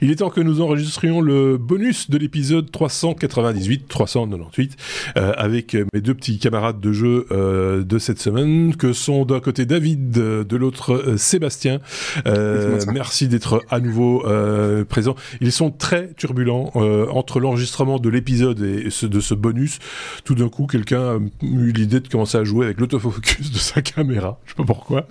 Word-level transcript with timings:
Il 0.00 0.10
est 0.10 0.16
temps 0.16 0.30
que 0.30 0.40
nous 0.40 0.60
enregistrions 0.60 1.20
le 1.20 1.56
bonus 1.56 2.08
de 2.10 2.18
l'épisode 2.18 2.70
398, 2.70 3.88
398, 3.88 4.76
euh, 5.16 5.32
avec 5.36 5.76
mes 5.92 6.00
deux 6.00 6.14
petits 6.14 6.38
camarades 6.38 6.80
de 6.80 6.92
jeu 6.92 7.26
euh, 7.30 7.82
de 7.82 7.98
cette 7.98 8.20
semaine, 8.20 8.76
que 8.76 8.92
sont 8.92 9.24
d'un 9.24 9.40
côté 9.40 9.66
David, 9.66 10.10
de 10.10 10.56
l'autre 10.56 10.92
euh, 10.92 11.16
Sébastien. 11.16 11.80
Euh, 12.26 12.80
merci 12.92 13.28
d'être 13.28 13.64
à 13.70 13.80
nouveau 13.80 14.24
euh, 14.26 14.84
présent. 14.84 15.16
Ils 15.40 15.52
sont 15.52 15.70
très 15.70 16.12
turbulents 16.14 16.72
euh, 16.76 17.06
entre 17.08 17.40
l'enregistrement 17.40 17.98
de 17.98 18.08
l'épisode 18.08 18.62
et 18.62 18.90
ce, 18.90 19.06
de 19.06 19.20
ce 19.20 19.34
bonus. 19.34 19.78
Tout 20.24 20.34
d'un 20.34 20.48
coup, 20.48 20.66
quelqu'un 20.66 21.16
a 21.16 21.18
eu 21.42 21.72
l'idée 21.72 22.00
de 22.00 22.08
commencer 22.08 22.38
à 22.38 22.44
jouer 22.44 22.66
avec 22.66 22.80
l'autofocus 22.80 23.50
de 23.52 23.58
sa 23.58 23.82
caméra. 23.82 24.40
Je 24.44 24.50
sais 24.50 24.56
pas 24.56 24.64
pourquoi, 24.64 25.06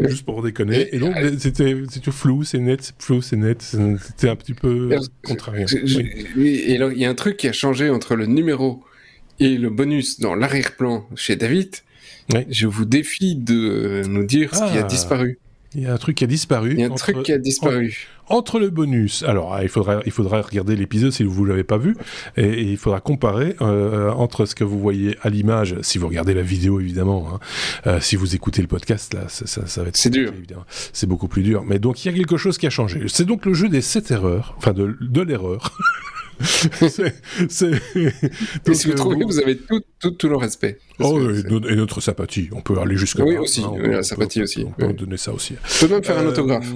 juste 0.00 0.24
pour 0.24 0.42
déconner. 0.42 0.88
Et 0.94 0.98
donc, 0.98 1.14
c'était 1.38 1.74
flou, 2.10 2.44
c'est 2.44 2.58
net, 2.58 2.94
flou, 2.98 3.22
c'est 3.22 3.36
net. 3.36 3.76
C'était 4.24 4.32
un 4.32 4.36
petit 4.36 4.54
peu 4.54 4.96
contrariant. 5.22 5.66
Et 5.66 6.74
il 6.74 6.98
y 6.98 7.04
a 7.04 7.10
un 7.10 7.14
truc 7.14 7.36
qui 7.36 7.48
a 7.48 7.52
changé 7.52 7.90
entre 7.90 8.14
le 8.14 8.24
numéro 8.26 8.82
et 9.38 9.58
le 9.58 9.68
bonus 9.68 10.18
dans 10.20 10.34
l'arrière-plan 10.34 11.06
chez 11.14 11.36
David. 11.36 11.76
Je 12.48 12.66
vous 12.66 12.86
défie 12.86 13.36
de 13.36 14.02
nous 14.06 14.24
dire 14.24 14.54
ce 14.54 14.60
qui 14.70 14.78
a 14.78 14.84
ah. 14.84 14.88
disparu. 14.88 15.38
Il 15.74 15.82
y 15.82 15.86
a 15.86 15.92
un 15.92 15.98
truc 15.98 16.16
qui 16.16 16.24
a 16.24 16.26
disparu. 16.26 16.72
Il 16.72 16.80
y 16.80 16.84
a 16.84 16.86
un 16.86 16.94
truc 16.94 17.22
qui 17.22 17.32
a 17.32 17.38
disparu. 17.38 18.08
Entre 18.28 18.58
le 18.58 18.70
bonus, 18.70 19.22
alors 19.22 19.52
ah, 19.52 19.62
il 19.62 19.68
faudra, 19.68 20.00
il 20.06 20.12
faudra 20.12 20.40
regarder 20.40 20.76
l'épisode 20.76 21.12
si 21.12 21.24
vous 21.24 21.44
ne 21.44 21.50
l'avez 21.50 21.64
pas 21.64 21.76
vu, 21.76 21.94
et, 22.38 22.62
il 22.62 22.78
faudra 22.78 23.00
comparer 23.00 23.54
euh, 23.60 24.10
entre 24.12 24.46
ce 24.46 24.54
que 24.54 24.64
vous 24.64 24.78
voyez 24.78 25.18
à 25.20 25.28
l'image, 25.28 25.76
si 25.82 25.98
vous 25.98 26.08
regardez 26.08 26.32
la 26.32 26.40
vidéo 26.40 26.80
évidemment, 26.80 27.28
hein. 27.34 27.40
euh, 27.86 28.00
si 28.00 28.16
vous 28.16 28.34
écoutez 28.34 28.62
le 28.62 28.68
podcast, 28.68 29.12
là, 29.12 29.24
ça, 29.28 29.66
ça, 29.66 29.82
va 29.82 29.88
être... 29.88 29.98
C'est 29.98 30.08
dur. 30.08 30.32
C'est 30.94 31.06
beaucoup 31.06 31.28
plus 31.28 31.42
dur. 31.42 31.64
Mais 31.66 31.78
donc 31.78 32.02
il 32.02 32.10
y 32.10 32.14
a 32.14 32.16
quelque 32.16 32.38
chose 32.38 32.56
qui 32.56 32.66
a 32.66 32.70
changé. 32.70 33.02
C'est 33.08 33.26
donc 33.26 33.44
le 33.44 33.52
jeu 33.52 33.68
des 33.68 33.82
7 33.82 34.10
erreurs, 34.12 34.54
enfin 34.56 34.72
de, 34.72 34.96
de 35.02 35.20
l'erreur. 35.20 35.76
c'est, 36.40 37.14
si 37.48 38.88
vous 38.88 38.94
trouvez 38.94 39.18
que 39.18 39.24
vous 39.24 39.38
avez 39.38 39.56
tout, 39.56 39.80
tout, 40.00 40.10
tout 40.10 40.28
le 40.28 40.36
respect. 40.36 40.78
Oh, 41.00 41.18
et, 41.18 41.74
notre 41.74 42.00
sympathie, 42.00 42.48
on 42.52 42.60
peut 42.60 42.78
aller 42.78 42.96
jusqu'à 42.96 43.24
Oui, 43.24 43.36
aussi, 43.36 43.62
hein, 43.62 43.72
la 43.78 44.02
sympathie 44.04 44.42
aussi. 44.42 44.64
On 44.64 44.70
peut 44.70 44.92
donner 44.92 45.16
ça 45.16 45.32
aussi. 45.32 45.54
On 45.54 45.86
peut 45.86 45.94
même 45.94 46.04
faire 46.04 46.18
un 46.18 46.24
euh, 46.24 46.30
autographe. 46.30 46.72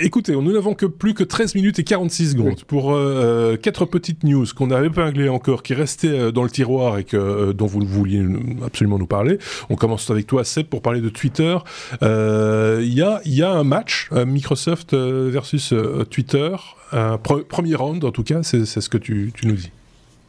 Écoutez, 0.00 0.32
nous 0.32 0.52
n'avons 0.52 0.74
que 0.74 0.84
plus 0.84 1.14
que 1.14 1.24
13 1.24 1.54
minutes 1.54 1.78
et 1.78 1.84
46 1.84 2.32
secondes 2.32 2.64
pour 2.64 2.92
euh, 2.92 3.56
quatre 3.56 3.86
petites 3.86 4.24
news 4.24 4.44
qu'on 4.54 4.70
avait 4.70 4.88
épinglées 4.88 5.30
encore, 5.30 5.62
qui 5.62 5.72
restaient 5.72 6.08
euh, 6.08 6.32
dans 6.32 6.42
le 6.42 6.50
tiroir 6.50 6.98
et 6.98 7.04
que, 7.04 7.52
dont 7.52 7.66
vous 7.66 7.80
vouliez 7.80 8.22
absolument 8.64 8.98
nous 8.98 9.06
parler. 9.06 9.38
On 9.70 9.76
commence 9.76 10.10
avec 10.10 10.26
toi, 10.26 10.44
Seb, 10.44 10.66
pour 10.66 10.82
parler 10.82 11.00
de 11.00 11.08
Twitter. 11.08 11.56
Il 12.02 12.94
y, 12.94 13.02
a, 13.02 13.20
y 13.24 13.42
a 13.42 13.50
un 13.50 13.64
match, 13.64 14.10
Microsoft 14.12 14.94
versus 14.94 15.72
Twitter, 16.10 16.54
un 16.92 17.18
premier 17.18 17.74
round 17.74 18.04
en 18.04 18.12
tout 18.12 18.22
cas, 18.22 18.42
c'est 18.42 18.64
ce 18.64 18.88
que 18.88 18.98
tu, 19.02 19.32
tu 19.34 19.46
nous 19.46 19.54
dis. 19.54 19.70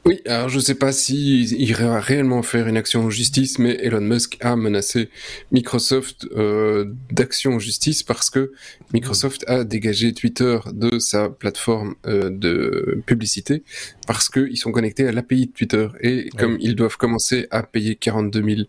Oui, 0.05 0.19
alors 0.25 0.49
je 0.49 0.57
ne 0.57 0.61
sais 0.61 0.75
pas 0.75 0.91
s'il 0.91 1.61
ira 1.61 1.97
réellement 1.97 2.41
faire 2.41 2.67
une 2.67 2.75
action 2.75 3.05
en 3.05 3.09
justice, 3.09 3.57
mais 3.57 3.77
Elon 3.81 4.01
Musk 4.01 4.37
a 4.41 4.57
menacé 4.57 5.09
Microsoft 5.53 6.27
euh, 6.35 6.91
d'action 7.09 7.53
en 7.53 7.59
justice 7.59 8.03
parce 8.03 8.29
que 8.29 8.51
Microsoft 8.93 9.45
a 9.47 9.63
dégagé 9.63 10.13
Twitter 10.13 10.59
de 10.73 10.99
sa 10.99 11.29
plateforme 11.29 11.95
euh, 12.05 12.29
de 12.29 13.01
publicité 13.05 13.63
parce 14.05 14.27
qu'ils 14.27 14.57
sont 14.57 14.73
connectés 14.73 15.07
à 15.07 15.13
l'API 15.13 15.47
de 15.47 15.51
Twitter. 15.53 15.87
Et 16.01 16.29
comme 16.37 16.57
ils 16.59 16.75
doivent 16.75 16.97
commencer 16.97 17.47
à 17.49 17.63
payer 17.63 17.95
42 17.95 18.43
000 18.43 18.61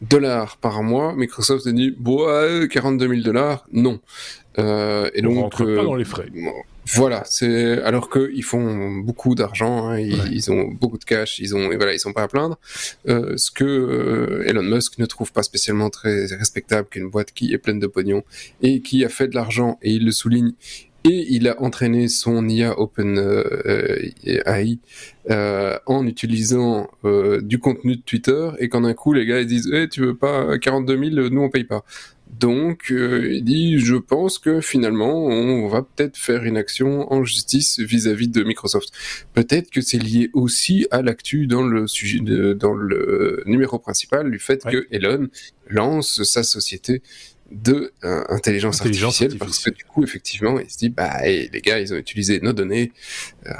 dollars 0.00 0.56
par 0.56 0.82
mois, 0.82 1.14
Microsoft 1.14 1.66
a 1.66 1.72
dit, 1.72 1.94
bon, 1.98 2.24
42 2.66 3.08
000 3.08 3.20
dollars, 3.20 3.66
non. 3.72 4.00
Euh, 4.58 5.10
et 5.14 5.22
On 5.22 5.34
donc, 5.34 5.42
rentre 5.42 5.64
pas 5.66 5.84
dans 5.84 5.96
les 5.96 6.04
frais. 6.04 6.28
Voilà, 6.94 7.22
c'est 7.26 7.82
alors 7.82 8.08
qu'ils 8.08 8.44
font 8.44 8.90
beaucoup 8.96 9.34
d'argent, 9.34 9.88
hein, 9.88 9.98
ils, 9.98 10.50
ont 10.50 10.68
beaucoup 10.68 10.98
de 10.98 11.04
cash, 11.04 11.38
ils 11.38 11.54
ont 11.54 11.70
et 11.70 11.76
voilà, 11.76 11.92
ils 11.92 11.98
sont 11.98 12.12
pas 12.12 12.22
à 12.22 12.28
plaindre. 12.28 12.58
Euh, 13.08 13.36
ce 13.36 13.50
que 13.50 13.64
euh, 13.64 14.44
Elon 14.46 14.62
Musk 14.62 14.98
ne 14.98 15.06
trouve 15.06 15.32
pas 15.32 15.42
spécialement 15.42 15.90
très 15.90 16.26
respectable 16.26 16.88
qu'une 16.88 17.10
boîte 17.10 17.32
qui 17.32 17.52
est 17.52 17.58
pleine 17.58 17.78
de 17.78 17.86
pognon 17.86 18.22
et 18.62 18.80
qui 18.80 19.04
a 19.04 19.08
fait 19.08 19.28
de 19.28 19.34
l'argent 19.34 19.78
et 19.82 19.92
il 19.92 20.04
le 20.04 20.12
souligne 20.12 20.52
et 21.04 21.26
il 21.30 21.48
a 21.48 21.60
entraîné 21.62 22.08
son 22.08 22.48
IA 22.48 22.78
Open 22.78 23.18
euh, 23.18 24.10
AI 24.24 24.78
euh, 25.30 25.78
en 25.86 26.06
utilisant 26.06 26.88
euh, 27.04 27.40
du 27.40 27.58
contenu 27.58 27.96
de 27.96 28.02
Twitter 28.02 28.50
et 28.58 28.68
quand 28.68 28.80
d'un 28.80 28.94
coup 28.94 29.12
les 29.12 29.24
gars 29.24 29.40
ils 29.40 29.46
disent 29.46 29.72
hey, 29.72 29.88
tu 29.88 30.00
veux 30.00 30.16
pas 30.16 30.58
42 30.58 31.10
000 31.14 31.28
nous 31.30 31.40
on 31.40 31.50
paye 31.50 31.64
pas 31.64 31.84
donc, 32.30 32.92
euh, 32.92 33.32
il 33.32 33.44
dit, 33.44 33.78
je 33.78 33.96
pense 33.96 34.38
que 34.38 34.60
finalement, 34.60 35.24
on 35.24 35.66
va 35.68 35.82
peut-être 35.82 36.16
faire 36.16 36.44
une 36.44 36.56
action 36.56 37.10
en 37.12 37.24
justice 37.24 37.80
vis-à-vis 37.80 38.28
de 38.28 38.44
Microsoft. 38.44 38.90
Peut-être 39.32 39.70
que 39.70 39.80
c'est 39.80 39.98
lié 39.98 40.30
aussi 40.34 40.86
à 40.90 41.02
l'actu 41.02 41.46
dans 41.46 41.62
le 41.62 41.86
sujet, 41.86 42.20
dans 42.20 42.74
le 42.74 43.42
numéro 43.46 43.78
principal, 43.78 44.30
du 44.30 44.38
fait 44.38 44.62
que 44.62 44.86
Elon 44.90 45.28
lance 45.68 46.22
sa 46.22 46.42
société 46.42 47.02
de 47.50 47.92
euh, 48.04 48.24
intelligence, 48.28 48.82
artificielle, 48.82 49.38
parce 49.38 49.58
que 49.58 49.70
du 49.70 49.82
coup 49.84 50.04
effectivement 50.04 50.60
il 50.60 50.68
se 50.68 50.76
dit 50.76 50.90
bah 50.90 51.22
les 51.24 51.48
gars 51.64 51.80
ils 51.80 51.94
ont 51.94 51.96
utilisé 51.96 52.40
nos 52.42 52.52
données 52.52 52.92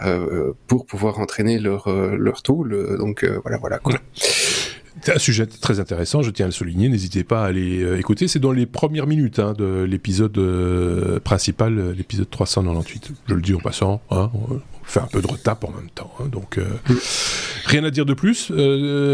euh, 0.04 0.52
pour 0.66 0.84
pouvoir 0.84 1.20
entraîner 1.20 1.58
leur 1.58 1.88
leur 1.90 2.42
tool. 2.42 2.98
Donc 2.98 3.24
voilà 3.24 3.56
voilà 3.56 3.78
quoi. 3.78 3.98
C'est 5.02 5.14
un 5.14 5.18
sujet 5.18 5.46
très 5.46 5.80
intéressant, 5.80 6.22
je 6.22 6.30
tiens 6.30 6.46
à 6.46 6.48
le 6.48 6.52
souligner. 6.52 6.88
N'hésitez 6.88 7.24
pas 7.24 7.44
à 7.44 7.46
aller 7.46 7.82
euh, 7.82 7.98
écouter. 7.98 8.28
C'est 8.28 8.38
dans 8.38 8.52
les 8.52 8.66
premières 8.66 9.06
minutes 9.06 9.38
hein, 9.38 9.54
de 9.56 9.82
l'épisode 9.82 10.36
euh, 10.38 11.20
principal, 11.20 11.78
euh, 11.78 11.92
l'épisode 11.92 12.28
398. 12.30 13.12
Je 13.26 13.34
le 13.34 13.40
dis 13.40 13.54
en 13.54 13.58
passant. 13.58 14.00
Hein, 14.10 14.30
on 14.34 14.60
fait 14.84 15.00
un 15.00 15.06
peu 15.06 15.20
de 15.20 15.26
retape 15.26 15.64
en 15.64 15.70
même 15.70 15.90
temps. 15.94 16.12
Hein, 16.20 16.28
donc, 16.30 16.58
rien 17.66 17.84
à 17.84 17.90
dire 17.90 18.06
de 18.06 18.14
plus 18.14 18.52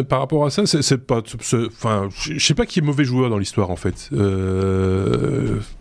par 0.09 0.21
rapport 0.21 0.47
à 0.47 0.51
ça. 0.51 0.67
C'est 0.67 1.07
pas, 1.07 1.23
enfin, 1.67 2.09
je 2.19 2.39
sais 2.39 2.55
pas 2.55 2.67
qui 2.67 2.79
est 2.79 2.83
mauvais 2.83 3.05
joueur 3.05 3.29
dans 3.31 3.39
l'histoire 3.39 3.71
en 3.71 3.77
fait. 3.77 4.11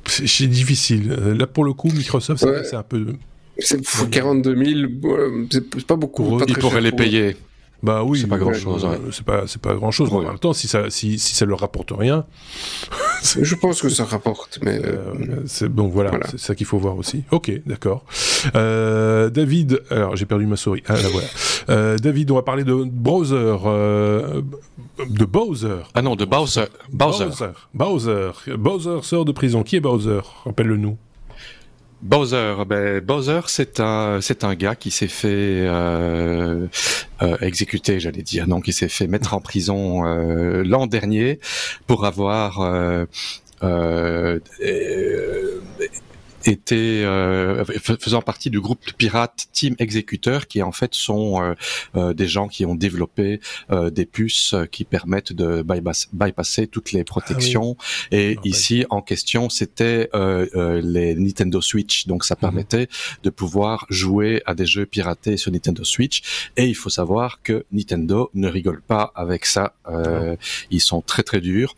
c'est 0.06 0.48
difficile. 0.48 1.09
Là, 1.09 1.48
pour 1.48 1.64
le 1.64 1.74
coup, 1.74 1.90
Microsoft, 1.90 2.46
c'est 2.64 2.76
un 2.76 2.84
peu. 2.84 3.14
C'est 3.59 3.82
42 4.09 4.56
000, 4.66 5.50
c'est 5.52 5.86
pas 5.86 5.96
beaucoup. 5.96 6.40
Pas 6.40 6.46
Ils 6.48 6.58
pourraient 6.58 6.82
les 6.82 6.92
payer. 6.92 7.36
Bah 7.84 8.04
oui, 8.04 8.22
c'est 8.22 8.28
pas 8.28 8.38
grand 8.38 8.54
chose. 8.54 8.88
C'est 9.12 9.26
pas, 9.26 9.44
c'est 9.46 9.62
pas 9.62 9.76
grand 9.76 9.92
chose. 9.92 10.12
En 10.12 10.22
même 10.22 10.40
temps, 10.40 10.54
si 10.54 10.70
ça, 10.70 10.90
si, 10.90 11.20
si 11.20 11.36
ça 11.36 11.46
leur 11.46 11.60
rapporte 11.60 11.92
rien. 11.92 12.26
je 13.42 13.56
pense 13.56 13.82
que 13.82 13.90
ça 13.90 14.06
rapporte, 14.06 14.60
mais. 14.64 14.80
Euh, 14.84 15.44
c'est 15.46 15.74
donc 15.74 15.92
voilà, 15.92 16.12
c'est 16.32 16.40
ça 16.40 16.56
qu'il 16.56 16.66
faut 16.66 16.78
voir 16.78 16.98
aussi. 16.98 17.24
Ok, 17.32 17.52
d'accord. 17.66 18.06
Euh, 18.56 19.30
David, 19.30 19.82
alors 19.90 20.16
j'ai 20.16 20.26
perdu 20.26 20.46
ma 20.46 20.56
souris. 20.56 20.82
Ah 20.88 20.94
là 20.94 21.10
voilà. 21.12 21.28
Euh, 21.70 21.98
David, 21.98 22.32
on 22.32 22.36
va 22.36 22.42
parler 22.42 22.64
de 22.64 22.74
browser, 22.74 23.58
euh, 23.66 24.42
de 25.10 25.26
Bowser. 25.26 25.80
Ah 25.94 26.02
non, 26.02 26.16
de 26.16 26.26
Bowser. 26.26 26.66
Bowser. 26.92 27.52
Bowser. 27.74 28.32
Bowser 28.58 29.00
sort 29.02 29.26
de 29.26 29.32
prison. 29.34 29.64
Qui 29.64 29.76
est 29.78 29.82
Bowser? 29.82 30.22
Rappelle-le-nous. 30.46 30.98
Bowser, 32.03 32.66
ben 32.68 33.00
Bowser, 33.00 33.40
c'est 33.47 33.80
un 33.80 34.19
c'est 34.19 34.44
un 34.44 34.56
gars 34.56 34.75
qui 34.75 34.91
s'est 34.91 35.08
fait 35.08 35.62
euh, 35.66 36.68
euh, 37.22 37.38
exécuter, 37.40 38.02
j'allais 38.02 38.24
dire, 38.24 38.46
non, 38.46 38.59
qui 38.59 38.74
s'est 38.74 38.90
fait 38.90 39.08
mettre 39.08 39.34
en 39.34 39.40
prison 39.40 40.06
euh, 40.06 40.64
l'an 40.66 40.86
dernier 40.86 41.40
pour 41.88 42.06
avoir 42.06 42.59
euh, 42.59 43.06
euh, 43.64 44.40
était 46.46 47.04
euh, 47.06 47.64
faisant 48.00 48.22
partie 48.22 48.50
du 48.50 48.59
groupe 48.59 48.86
de 48.88 48.92
pirates 48.94 49.48
Team 49.52 49.76
Executor, 49.80 50.48
qui 50.48 50.62
en 50.62 50.72
fait 50.72 50.94
sont 50.94 51.42
euh, 51.42 51.54
euh, 51.96 52.14
des 52.14 52.28
gens 52.28 52.48
qui 52.48 52.66
ont 52.66 52.76
développé 52.76 53.40
des 53.70 54.06
puces 54.06 54.56
qui 54.72 54.84
permettent 54.84 55.34
de 55.34 55.64
bypasser 56.14 56.68
toutes 56.68 56.92
les 56.92 57.03
protections. 57.03 57.76
Ah 57.80 58.16
Et 58.16 58.38
ici, 58.44 58.86
en 58.90 59.02
question, 59.02 59.50
c'était 59.50 60.09
les 60.14 61.16
Nintendo 61.16 61.62
Switch, 61.62 62.08
donc 62.08 62.23
ça 62.23 62.35
mhm. 62.35 62.41
permettait 62.41 62.88
de 63.23 63.29
pouvoir 63.29 63.85
jouer 63.90 64.41
à 64.46 64.53
des 64.53 64.66
jeux 64.66 64.85
piratés 64.85 65.38
sur 65.38 65.52
Nintendo 65.52 65.84
Switch. 65.84 66.50
Et 66.58 66.66
il 66.66 66.76
faut 66.76 66.90
savoir 66.90 67.41
que 67.41 67.66
Nintendo 67.72 68.29
ne 68.34 68.47
rigole 68.47 68.82
pas 68.82 69.12
avec 69.16 69.46
ça. 69.46 69.76
Ils 70.70 70.82
sont 70.82 71.02
très 71.02 71.23
très 71.23 71.41
durs. 71.41 71.76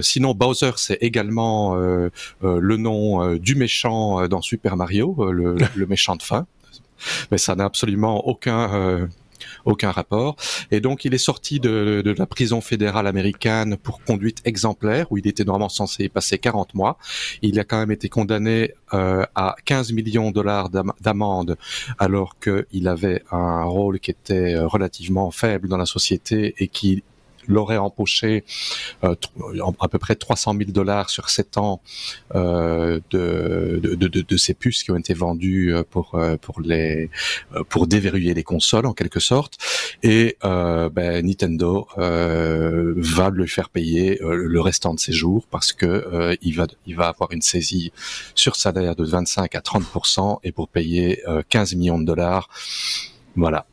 sinon, 0.00 0.34
Bowser, 0.34 0.72
c'est 0.76 0.98
également 1.00 1.76
le 1.76 2.76
nom 2.76 3.34
du 3.36 3.54
méchant 3.54 3.87
euh, 3.88 4.28
dans 4.28 4.42
Super 4.42 4.76
Mario, 4.76 5.16
euh, 5.18 5.56
le, 5.76 5.86
méchant 5.86 6.16
de 6.16 6.22
fin. 6.22 6.46
Mais 7.30 7.38
ça 7.38 7.54
n'a 7.54 7.64
absolument 7.64 8.26
aucun 8.26 8.74
euh, 8.74 9.06
aucun 9.64 9.92
rapport. 9.92 10.34
Et 10.72 10.80
donc, 10.80 11.04
il 11.04 11.14
est 11.14 11.18
sorti 11.18 11.60
de, 11.60 12.02
la 12.18 12.26
prison 12.26 12.60
fédérale 12.60 13.06
américaine 13.06 13.76
pour 13.76 14.02
conduite 14.02 14.40
exemplaire, 14.44 15.06
où 15.12 15.18
il 15.18 15.28
était 15.28 15.44
normalement 15.44 15.68
censé 15.68 16.08
passer 16.08 16.38
40 16.38 16.74
mois. 16.74 16.98
Il 17.40 17.60
a 17.60 17.64
quand 17.64 17.78
même 17.78 17.92
été 17.92 18.08
condamné 18.08 18.74
à 18.90 19.54
15 19.64 19.92
millions 19.92 20.30
de 20.30 20.34
dollars 20.34 20.70
d'amende, 21.00 21.56
alors 22.00 22.36
qu'il 22.40 22.88
avait 22.88 23.22
un 23.30 23.62
rôle 23.62 24.00
qui 24.00 24.10
était 24.10 24.58
relativement 24.58 25.30
faible 25.30 25.68
dans 25.68 25.78
la 25.78 25.86
société 25.86 26.56
et 26.58 26.66
qui 26.66 27.04
l'aurait 27.48 27.78
empoché 27.78 28.44
euh, 29.04 29.14
à 29.80 29.88
peu 29.88 29.98
près 29.98 30.14
300 30.14 30.54
000 30.56 30.70
dollars 30.70 31.10
sur 31.10 31.30
7 31.30 31.58
ans 31.58 31.80
euh, 32.34 33.00
de, 33.10 33.80
de, 33.82 33.94
de, 33.94 34.20
de, 34.20 34.36
ces 34.36 34.54
puces 34.54 34.82
qui 34.82 34.90
ont 34.90 34.96
été 34.96 35.14
vendues 35.14 35.74
euh, 35.74 35.82
pour 35.88 36.14
euh, 36.14 36.36
pour 36.36 36.60
les 36.60 37.10
pour 37.68 37.86
déverrouiller 37.86 38.34
les 38.34 38.42
consoles 38.42 38.86
en 38.86 38.92
quelque 38.92 39.20
sorte. 39.20 39.58
Et 40.02 40.36
ben, 40.42 41.26
Nintendo 41.26 41.88
va 41.96 43.30
lui 43.30 43.48
faire 43.48 43.68
payer 43.68 44.18
le 44.20 44.60
restant 44.60 44.94
de 44.94 45.00
ses 45.00 45.12
jours 45.12 45.46
parce 45.50 45.72
que 45.72 46.36
il 46.42 46.54
va 46.56 46.66
il 46.86 46.96
va 46.96 47.08
avoir 47.08 47.32
une 47.32 47.42
saisie 47.42 47.92
sur 48.34 48.56
salaire 48.56 48.94
de 48.94 49.04
25 49.04 49.54
à 49.54 49.60
30% 49.60 50.38
et 50.44 50.52
pour 50.52 50.68
payer 50.68 51.22
15 51.48 51.74
millions 51.74 51.98
de 51.98 52.04
dollars. 52.04 52.48
Voilà 53.36 53.66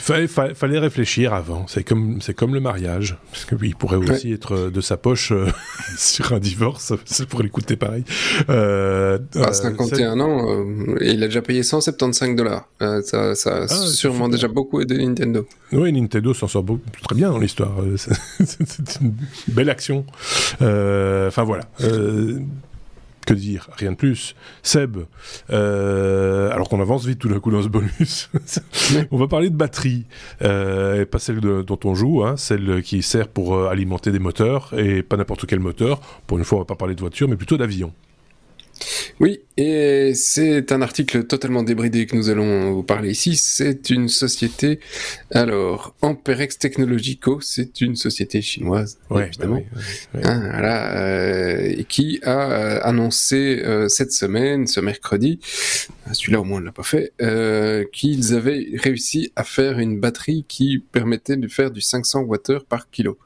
Fallait, 0.00 0.28
fallait 0.28 0.78
réfléchir 0.78 1.34
avant. 1.34 1.66
C'est 1.68 1.84
comme, 1.84 2.22
c'est 2.22 2.32
comme 2.32 2.54
le 2.54 2.60
mariage. 2.60 3.18
Parce 3.30 3.44
que 3.44 3.54
il 3.62 3.76
pourrait 3.76 3.98
aussi 3.98 4.32
être 4.32 4.54
euh, 4.54 4.70
de 4.70 4.80
sa 4.80 4.96
poche 4.96 5.30
euh, 5.30 5.46
sur 5.98 6.32
un 6.32 6.38
divorce. 6.38 6.94
Ça 7.04 7.26
pourrait 7.26 7.42
lui 7.44 7.50
coûter 7.50 7.76
pareil. 7.76 8.04
Euh, 8.48 9.18
à 9.34 9.52
51 9.52 10.18
ans, 10.20 10.64
et 11.00 11.10
il 11.10 11.22
a 11.22 11.26
déjà 11.26 11.42
payé 11.42 11.62
175 11.62 12.34
dollars. 12.34 12.66
ça, 12.80 13.34
ça 13.34 13.56
a 13.56 13.62
ah, 13.64 13.66
sûrement 13.68 14.30
déjà 14.30 14.48
beaucoup 14.48 14.80
aidé 14.80 14.96
Nintendo. 14.96 15.46
Oui, 15.72 15.92
Nintendo 15.92 16.32
s'en 16.32 16.48
sort 16.48 16.64
très 17.02 17.14
bien 17.14 17.30
dans 17.30 17.38
l'histoire. 17.38 17.76
c'est 17.96 19.00
une 19.02 19.14
belle 19.48 19.68
action. 19.68 20.06
Enfin 20.60 21.44
voilà 21.44 21.64
que 23.30 23.34
dire? 23.34 23.68
Rien 23.76 23.92
de 23.92 23.96
plus. 23.96 24.34
Seb, 24.62 24.98
qu'on 26.70 26.80
avance 26.80 27.04
vite 27.04 27.18
tout 27.18 27.28
d'un 27.28 27.40
coup 27.40 27.50
dans 27.50 27.62
ce 27.62 27.68
bonus, 27.68 28.30
on 29.10 29.18
va 29.18 29.26
parler 29.26 29.50
de 29.50 29.56
batterie, 29.56 30.06
euh, 30.42 31.04
pas 31.04 31.18
celle 31.18 31.40
dont 31.40 31.80
on 31.84 31.94
joue, 31.94 32.24
hein, 32.24 32.36
celle 32.36 32.82
qui 32.82 33.02
sert 33.02 33.28
pour 33.28 33.54
euh, 33.54 33.68
alimenter 33.68 34.12
des 34.12 34.20
moteurs, 34.20 34.72
et 34.78 35.02
pas 35.02 35.16
n'importe 35.16 35.46
quel 35.46 35.58
moteur. 35.58 36.00
Pour 36.28 36.38
une 36.38 36.44
fois, 36.44 36.58
on 36.58 36.60
va 36.62 36.66
pas 36.66 36.76
parler 36.76 36.94
de 36.94 37.00
voiture, 37.00 37.28
mais 37.28 37.36
plutôt 37.36 37.56
d'avion. 37.56 37.92
Oui, 39.18 39.40
et 39.56 40.12
c'est 40.14 40.72
un 40.72 40.80
article 40.80 41.24
totalement 41.24 41.62
débridé 41.62 42.06
que 42.06 42.16
nous 42.16 42.30
allons 42.30 42.72
vous 42.72 42.82
parler 42.82 43.10
ici. 43.10 43.36
C'est 43.36 43.90
une 43.90 44.08
société, 44.08 44.80
alors, 45.30 45.94
Amperex 46.00 46.58
Technologico, 46.58 47.40
c'est 47.40 47.80
une 47.80 47.96
société 47.96 48.40
chinoise, 48.40 48.98
évidemment, 49.14 49.62
hein, 50.14 50.40
voilà, 50.50 50.96
euh, 50.96 51.82
qui 51.88 52.20
a 52.22 52.78
annoncé 52.78 53.60
euh, 53.62 53.88
cette 53.88 54.12
semaine, 54.12 54.66
ce 54.66 54.80
mercredi, 54.80 55.38
celui-là 56.12 56.40
au 56.40 56.44
moins 56.44 56.58
on 56.58 56.60
ne 56.60 56.66
l'a 56.66 56.72
pas 56.72 56.82
fait, 56.82 57.12
qu'ils 57.92 58.34
avaient 58.34 58.68
réussi 58.74 59.32
à 59.36 59.44
faire 59.44 59.78
une 59.78 60.00
batterie 60.00 60.44
qui 60.48 60.78
permettait 60.78 61.36
de 61.36 61.48
faire 61.48 61.70
du 61.70 61.80
500 61.80 62.24
Wh 62.24 62.60
par 62.68 62.90
kilo. 62.90 63.18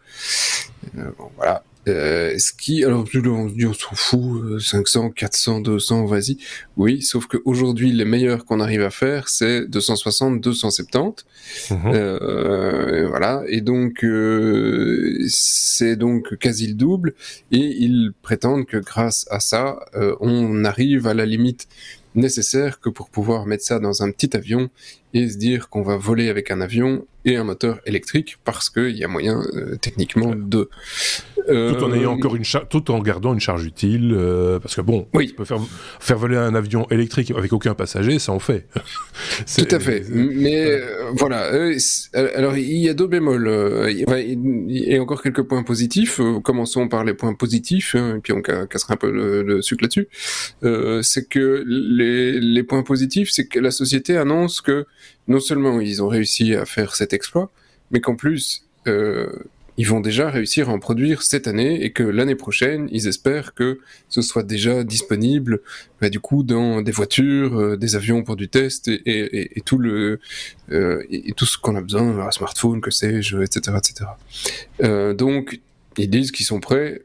Bon, 0.95 1.31
voilà, 1.37 1.63
euh, 1.87 2.39
ce 2.39 2.53
qui, 2.53 2.83
alors 2.83 3.03
on 3.03 3.07
se 3.07 3.55
dit 3.55 3.67
on 3.67 3.75
s'en 3.75 3.95
fout, 3.95 4.61
500, 4.61 5.11
400, 5.11 5.61
200, 5.61 6.07
vas-y. 6.07 6.39
Oui, 6.77 7.03
sauf 7.03 7.27
qu'aujourd'hui 7.27 7.93
les 7.93 8.07
meilleurs 8.07 8.47
qu'on 8.47 8.61
arrive 8.61 8.83
à 8.83 8.91
faire 8.91 9.29
c'est 9.29 9.67
260, 9.67 10.41
270. 10.41 11.25
Mhm. 11.71 11.79
Euh, 11.87 13.07
voilà, 13.09 13.43
et 13.49 13.61
donc 13.61 14.03
euh, 14.03 15.25
c'est 15.29 15.97
donc 15.97 16.37
quasi 16.37 16.69
le 16.69 16.75
double. 16.75 17.15
Et 17.53 17.59
ils 17.59 18.13
prétendent 18.23 18.67
que 18.67 18.79
grâce 18.79 19.27
à 19.31 19.41
ça, 19.41 19.81
euh, 19.95 20.17
on 20.21 20.65
arrive 20.65 21.07
à 21.07 21.13
la 21.13 21.27
limite 21.27 21.69
nécessaire 22.15 22.81
que 22.81 22.89
pour 22.89 23.11
pouvoir 23.11 23.47
mettre 23.47 23.65
ça 23.65 23.79
dans 23.79 24.03
un 24.03 24.11
petit 24.11 24.37
avion 24.37 24.71
et 25.15 25.29
se 25.29 25.37
dire 25.39 25.69
qu'on 25.69 25.83
va 25.83 25.97
voler 25.97 26.29
avec 26.29 26.51
un 26.51 26.61
avion 26.61 27.07
et 27.25 27.37
un 27.37 27.45
moteur 27.45 27.81
électrique 27.87 28.37
parce 28.45 28.69
qu'il 28.69 28.97
y 28.97 29.05
a 29.05 29.09
moyen 29.09 29.41
euh, 29.55 29.77
techniquement 29.77 30.35
de 30.35 30.69
tout 31.47 31.85
en 31.85 31.93
ayant 31.95 32.13
euh, 32.13 32.15
encore 32.17 32.37
une 32.37 32.45
tout 32.69 32.91
en 32.91 32.99
gardant 33.01 33.33
une 33.33 33.41
charge 33.41 33.65
utile 33.65 34.13
euh, 34.15 34.59
parce 34.59 34.75
que 34.75 34.83
bon 34.83 35.09
oui. 35.15 35.31
on 35.33 35.37
peut 35.39 35.45
faire 35.45 35.61
faire 36.01 36.19
voler 36.19 36.37
un 36.37 36.55
avion 36.55 36.87
électrique 36.91 37.31
avec 37.31 37.53
aucun 37.53 37.75
passager 37.75 38.19
ça 38.19 38.33
en 38.33 38.39
fait. 38.41 38.67
Tout 39.57 39.69
à 39.71 39.79
fait. 39.79 40.05
Mais 40.11 40.81
voilà. 41.15 41.51
Alors 42.35 42.57
il 42.57 42.77
y 42.77 42.89
a 42.89 42.95
deux 42.95 43.07
bémols 43.07 43.49
il 43.89 44.71
y 44.71 44.97
a 44.97 45.01
encore 45.01 45.23
quelques 45.23 45.43
points 45.43 45.63
positifs. 45.63 46.21
Commençons 46.43 46.89
par 46.89 47.05
les 47.05 47.15
points 47.15 47.35
positifs 47.35 47.95
hein, 47.95 48.17
et 48.17 48.21
puis 48.21 48.33
on 48.33 48.43
cassera 48.43 48.95
un 48.95 48.97
peu 48.97 49.11
le, 49.11 49.43
le 49.43 49.63
sucre 49.63 49.85
là-dessus. 49.85 50.09
C'est 51.03 51.29
que 51.29 51.63
les, 52.05 52.41
les 52.41 52.63
points 52.63 52.83
positifs 52.83 53.31
c'est 53.31 53.47
que 53.47 53.59
la 53.59 53.71
société 53.71 54.17
annonce 54.17 54.61
que 54.61 54.87
non 55.29 55.41
seulement 55.41 55.81
ils 55.81 56.03
ont 56.03 56.09
réussi 56.09 56.55
à 56.55 56.65
faire 56.65 56.95
cet 56.95 57.13
exploit, 57.13 57.51
mais 57.91 58.01
qu'en 58.01 58.17
plus, 58.17 58.67
euh, 58.87 59.29
ils 59.77 59.89
vont 59.89 60.01
déjà 60.01 60.31
réussir 60.31 60.69
à 60.69 60.73
en 60.73 60.79
produire 60.79 61.23
cette 61.23 61.49
année 61.49 61.83
et 61.83 61.91
que 61.93 62.05
l'année 62.05 62.37
prochaine, 62.37 62.89
ils 62.93 63.09
espèrent 63.09 63.55
que 63.55 63.81
ce 64.09 64.23
soit 64.23 64.45
déjà 64.45 64.85
disponible, 64.85 65.61
bah, 66.01 66.11
du 66.11 66.21
coup, 66.21 66.45
dans 66.45 66.81
des 66.81 66.93
voitures, 66.93 67.59
euh, 67.59 67.77
des 67.77 67.97
avions 67.97 68.23
pour 68.23 68.37
du 68.37 68.49
test 68.49 68.89
et, 68.89 69.63
tout 69.65 69.79
le 69.79 70.21
euh, 70.71 71.03
et, 71.11 71.33
tout 71.33 71.47
ce 71.47 71.59
qu'on 71.59 71.75
a 71.75 71.81
besoin, 71.81 72.21
un 72.21 72.31
smartphone, 72.31 72.81
que 72.81 72.93
sais-je, 72.93 73.39
etc., 73.39 73.77
etc. 73.79 75.15
donc, 75.15 75.61
ils 75.97 76.11
disent 76.11 76.31
qu'ils 76.31 76.47
sont 76.47 76.61
prêts. 76.61 77.03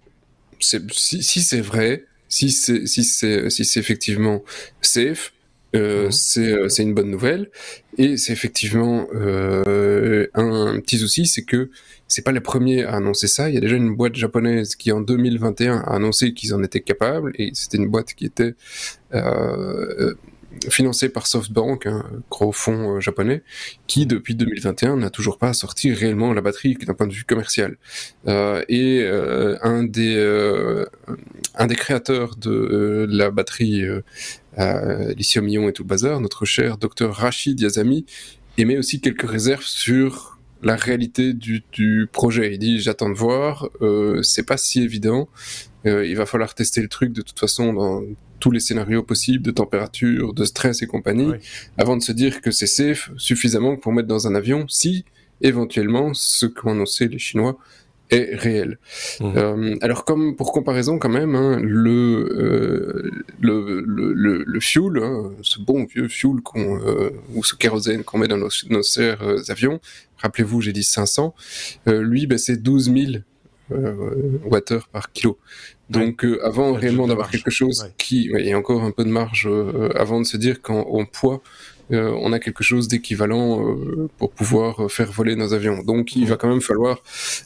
Si, 0.59 1.23
si 1.23 1.41
c'est 1.41 1.61
vrai, 1.61 2.05
si 2.29 2.51
c'est 2.51 2.85
si 2.85 3.03
c'est 3.03 3.49
si 3.49 3.65
c'est 3.65 3.79
effectivement 3.79 4.43
safe, 4.81 5.33
euh, 5.75 6.09
euh, 6.37 6.69
c'est 6.69 6.83
une 6.83 6.93
bonne 6.93 7.11
nouvelle. 7.11 7.49
Et 7.97 8.17
c'est 8.17 8.33
effectivement 8.33 9.07
euh, 9.13 10.27
un, 10.33 10.79
petit 10.79 10.97
souci, 10.97 11.25
c'est 11.25 11.43
que 11.43 11.69
c'est 12.07 12.23
pas 12.23 12.31
les 12.31 12.39
premiers 12.39 12.83
à 12.83 12.95
annoncer 12.95 13.27
ça. 13.27 13.49
Il 13.49 13.55
y 13.55 13.57
a 13.57 13.61
déjà 13.61 13.75
une 13.75 13.95
boîte 13.95 14.15
japonaise 14.15 14.75
qui 14.75 14.91
en 14.91 15.01
2021 15.01 15.77
a 15.77 15.95
annoncé 15.95 16.33
qu'ils 16.33 16.53
en 16.53 16.63
étaient 16.63 16.81
capables. 16.81 17.33
Et 17.35 17.51
c'était 17.53 17.77
une 17.77 17.87
boîte 17.89 18.13
qui 18.13 18.25
était 18.25 18.55
euh, 19.13 20.15
financée 20.69 21.09
par 21.09 21.27
SoftBank, 21.27 21.85
un 21.85 22.05
gros 22.29 22.51
fonds 22.51 22.95
euh, 22.95 22.99
japonais, 22.99 23.43
qui 23.87 24.05
depuis 24.05 24.35
2021 24.35 24.97
n'a 24.97 25.09
toujours 25.09 25.37
pas 25.37 25.53
sorti 25.53 25.93
réellement 25.93 26.33
la 26.33 26.41
batterie 26.41 26.75
d'un 26.75 26.93
point 26.93 27.07
de 27.07 27.13
vue 27.13 27.23
commercial. 27.23 27.77
Euh, 28.27 28.63
et 28.67 29.01
euh, 29.03 29.57
un 29.61 29.83
des 29.83 30.17
un 31.55 31.67
des 31.67 31.75
créateurs 31.75 32.35
de 32.35 33.07
la 33.09 33.31
batterie 33.31 33.83
lithium-ion 34.57 35.69
et 35.69 35.73
tout 35.73 35.83
le 35.83 35.87
bazar, 35.87 36.19
notre 36.19 36.45
cher 36.45 36.77
docteur 36.77 37.15
Rachid 37.15 37.59
Yazami, 37.59 38.05
émet 38.57 38.77
aussi 38.77 38.99
quelques 38.99 39.29
réserves 39.29 39.63
sur 39.63 40.39
la 40.61 40.75
réalité 40.75 41.33
du, 41.33 41.63
du 41.71 42.07
projet. 42.11 42.53
Il 42.53 42.59
dit 42.59 42.79
j'attends 42.79 43.09
de 43.09 43.15
voir, 43.15 43.69
euh, 43.81 44.21
c'est 44.23 44.43
pas 44.43 44.57
si 44.57 44.81
évident. 44.81 45.29
Euh, 45.85 46.05
il 46.05 46.15
va 46.15 46.25
falloir 46.25 46.53
tester 46.55 46.81
le 46.81 46.89
truc 46.89 47.13
de 47.13 47.21
toute 47.21 47.39
façon 47.39 47.73
dans 47.73 48.01
tous 48.39 48.51
les 48.51 48.59
scénarios 48.59 49.03
possibles 49.03 49.43
de 49.43 49.51
température, 49.51 50.33
de 50.33 50.45
stress 50.45 50.81
et 50.81 50.87
compagnie, 50.87 51.31
avant 51.77 51.97
de 51.97 52.01
se 52.01 52.11
dire 52.11 52.41
que 52.41 52.51
c'est 52.51 52.67
safe 52.67 53.11
suffisamment 53.17 53.75
pour 53.75 53.93
mettre 53.93 54.07
dans 54.07 54.27
un 54.27 54.35
avion 54.35 54.65
si 54.67 55.05
éventuellement 55.41 56.13
ce 56.13 56.45
qu'ont 56.45 56.71
annoncé 56.71 57.07
les 57.07 57.19
Chinois 57.19 57.57
est 58.09 58.35
réel. 58.35 58.79
Mmh. 59.19 59.33
Euh, 59.37 59.75
alors 59.81 60.03
comme 60.03 60.35
pour 60.35 60.51
comparaison 60.51 60.97
quand 60.97 61.09
même, 61.09 61.35
hein, 61.35 61.59
le, 61.61 62.27
euh, 62.31 63.11
le, 63.39 63.83
le, 63.85 64.43
le, 64.45 64.59
fuel, 64.59 65.01
hein, 65.03 65.31
ce 65.41 65.59
bon 65.59 65.85
vieux 65.85 66.07
fuel 66.07 66.41
qu'on 66.43 66.79
euh, 66.79 67.11
ou 67.35 67.43
ce 67.43 67.55
kérosène 67.55 68.03
qu'on 68.03 68.17
met 68.17 68.27
dans 68.27 68.37
nos, 68.37 68.49
nos 68.69 68.83
chers 68.83 69.21
euh, 69.21 69.41
avions, 69.49 69.79
rappelez-vous 70.17 70.61
j'ai 70.61 70.73
dit 70.73 70.83
500, 70.83 71.35
euh, 71.87 72.01
lui 72.01 72.25
ben, 72.25 72.37
c'est 72.37 72.57
12 72.57 72.91
000 72.91 72.97
watt 74.45 74.73
par 74.92 75.11
kilo. 75.11 75.38
Donc 75.90 76.26
avant 76.44 76.73
réellement 76.73 77.07
d'avoir 77.07 77.31
quelque 77.31 77.52
chose 77.52 77.92
qui, 77.97 78.30
il 78.38 78.45
y 78.45 78.54
a 78.54 78.57
encore 78.57 78.83
un 78.83 78.92
peu 78.92 79.04
de 79.04 79.09
marge 79.09 79.49
avant 79.95 80.19
de 80.19 80.26
se 80.26 80.38
dire 80.38 80.61
qu'en 80.61 81.06
poids 81.06 81.42
euh, 81.92 82.16
on 82.21 82.33
a 82.33 82.40
quelque 82.40 82.64
chose 82.64 82.88
d'équivalent 82.88 83.68
euh, 83.68 84.09
pour 84.18 84.31
pouvoir 84.31 84.85
euh, 84.85 84.88
faire 84.90 85.11
voler 85.11 85.35
nos 85.35 85.54
avions. 85.54 85.81
Donc 85.83 86.16
il 86.16 86.28
va 86.28 86.35
quand 86.35 86.47
même 86.47 86.61
falloir 86.61 87.02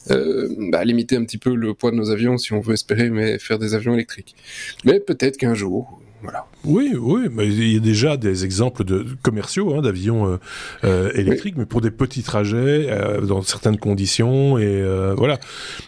bah, 0.10 0.84
limiter 0.84 1.16
un 1.16 1.24
petit 1.24 1.38
peu 1.38 1.56
le 1.56 1.74
poids 1.74 1.92
de 1.92 1.96
nos 1.96 2.10
avions 2.12 2.38
si 2.38 2.54
on 2.54 2.60
veut 2.60 2.74
espérer 2.74 3.10
mais 3.10 3.40
faire 3.40 3.60
des 3.60 3.74
avions 3.74 3.94
électriques. 3.94 4.36
Mais 4.84 5.00
peut-être 5.00 5.38
qu'un 5.38 5.54
jour, 5.54 6.02
oui, 6.66 6.94
oui, 6.98 7.28
mais 7.32 7.48
il 7.48 7.74
y 7.74 7.78
a 7.78 7.80
déjà 7.80 8.16
des 8.16 8.46
exemples 8.46 8.86
de 8.86 9.06
commerciaux 9.22 9.76
hein, 9.76 9.82
d'avions 9.82 10.28
euh, 10.28 10.38
euh, 10.86 11.12
électriques, 11.14 11.56
mais 11.58 11.66
pour 11.66 11.82
des 11.82 11.92
petits 11.92 12.24
trajets 12.24 12.88
euh, 12.90 13.22
dans 13.22 13.42
certaines 13.42 13.78
conditions 13.78 14.58
et 14.58 14.84
voilà. 15.18 15.40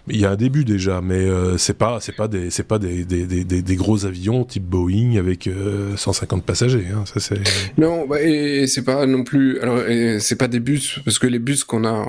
Il 0.08 0.20
y 0.20 0.25
a 0.25 0.32
un 0.32 0.36
début 0.36 0.65
déjà, 0.65 1.01
mais 1.01 1.27
c'est 1.58 1.77
pas 1.77 2.00
c'est 2.01 2.15
pas 2.15 2.27
des 2.27 2.50
c'est 2.50 2.63
pas 2.63 2.80
des, 2.80 3.06
des, 3.06 3.25
des, 3.25 3.44
des, 3.44 3.75
gros 3.75 4.06
avions 4.06 4.44
type 4.44 4.63
Boeing 4.63 5.18
avec 5.18 5.50
150 5.96 6.44
passagers. 6.44 6.88
Hein, 6.94 7.04
ça 7.06 7.20
c'est. 7.20 7.39
Non, 7.77 8.06
bah, 8.06 8.22
et 8.22 8.68
c'est 8.68 8.84
pas 8.84 9.06
non 9.06 9.24
plus. 9.24 9.60
Alors 9.60 9.82
c'est 10.20 10.36
pas 10.36 10.48
des 10.48 10.60
bus 10.60 11.00
parce 11.06 11.20
que 11.20 11.27
les 11.27 11.39
bus 11.39 11.63
qu'on 11.63 11.86
a 11.86 12.06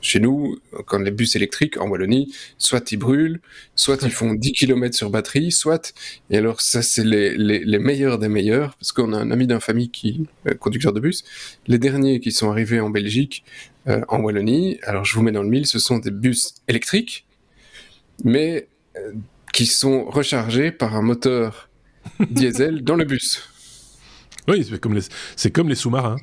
chez 0.00 0.20
nous, 0.20 0.58
quand 0.86 0.98
les 0.98 1.10
bus 1.10 1.36
électriques 1.36 1.80
en 1.80 1.88
Wallonie, 1.88 2.32
soit 2.58 2.92
ils 2.92 2.98
brûlent, 2.98 3.40
soit 3.74 4.02
ils 4.02 4.10
font 4.10 4.34
10 4.34 4.52
km 4.52 4.94
sur 4.94 5.10
batterie, 5.10 5.52
soit 5.52 5.94
et 6.30 6.38
alors 6.38 6.60
ça 6.60 6.82
c'est 6.82 7.04
les 7.04 7.37
les, 7.38 7.64
les, 7.64 7.78
meilleurs 7.78 8.18
des 8.18 8.28
meilleurs, 8.28 8.74
parce 8.76 8.92
qu'on 8.92 9.12
a 9.12 9.16
un 9.16 9.30
ami 9.30 9.46
d'un 9.46 9.60
famille 9.60 9.90
qui 9.90 10.26
est 10.44 10.56
conducteur 10.56 10.92
de 10.92 11.00
bus. 11.00 11.24
Les 11.66 11.78
derniers 11.78 12.20
qui 12.20 12.32
sont 12.32 12.50
arrivés 12.50 12.80
en 12.80 12.90
Belgique, 12.90 13.44
euh, 13.86 14.00
en 14.08 14.20
Wallonie, 14.20 14.78
alors 14.82 15.04
je 15.04 15.14
vous 15.14 15.22
mets 15.22 15.32
dans 15.32 15.42
le 15.42 15.48
mille, 15.48 15.66
ce 15.66 15.78
sont 15.78 15.98
des 15.98 16.10
bus 16.10 16.54
électriques, 16.66 17.26
mais 18.24 18.66
euh, 18.96 19.12
qui 19.52 19.66
sont 19.66 20.04
rechargés 20.04 20.72
par 20.72 20.94
un 20.94 21.02
moteur 21.02 21.68
diesel 22.30 22.82
dans 22.82 22.96
le 22.96 23.04
bus. 23.04 23.42
Oui, 24.46 24.66
c'est 24.66 24.80
comme 24.80 24.94
les, 24.94 25.50
comme 25.50 25.68
les 25.68 25.74
sous-marins. 25.74 26.16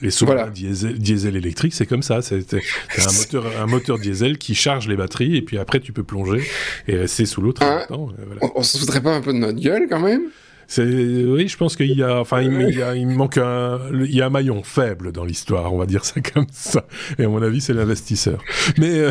Les 0.00 0.10
sous-marins 0.10 0.48
diesel, 0.48 0.98
diesel 0.98 1.36
électrique, 1.36 1.74
c'est 1.74 1.84
comme 1.84 2.02
ça. 2.02 2.22
C'est 2.22 2.54
un 2.54 3.12
moteur, 3.12 3.60
un 3.60 3.66
moteur 3.66 3.98
diesel 3.98 4.38
qui 4.38 4.54
charge 4.54 4.88
les 4.88 4.96
batteries 4.96 5.36
et 5.36 5.42
puis 5.42 5.58
après 5.58 5.78
tu 5.80 5.92
peux 5.92 6.02
plonger 6.02 6.42
et 6.86 6.96
rester 6.96 7.26
sous 7.26 7.42
l'eau 7.42 7.52
hein 7.60 7.84
On, 7.90 8.08
on 8.54 8.62
se 8.62 8.78
foutrait 8.78 9.02
pas 9.02 9.14
un 9.14 9.20
peu 9.20 9.34
de 9.34 9.38
notre 9.38 9.60
gueule 9.60 9.86
quand 9.86 10.00
même? 10.00 10.30
Oui, 10.76 11.48
je 11.48 11.56
pense 11.56 11.76
qu'il 11.76 11.96
y 11.96 12.02
a, 12.02 12.20
enfin, 12.20 12.42
il, 12.42 12.76
y 12.76 12.82
a, 12.82 12.94
il 12.94 13.06
manque 13.06 13.38
un, 13.38 13.80
il 13.92 14.14
y 14.14 14.20
a 14.20 14.26
un 14.26 14.30
maillon 14.30 14.62
faible 14.62 15.12
dans 15.12 15.24
l'histoire, 15.24 15.72
on 15.72 15.78
va 15.78 15.86
dire 15.86 16.04
ça 16.04 16.20
comme 16.20 16.46
ça. 16.52 16.84
Et 17.18 17.24
à 17.24 17.28
mon 17.28 17.42
avis, 17.42 17.60
c'est 17.60 17.72
l'investisseur. 17.72 18.42
Mais 18.76 19.00
euh, 19.00 19.10